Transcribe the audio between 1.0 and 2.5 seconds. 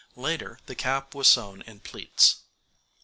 was sewn in pleats.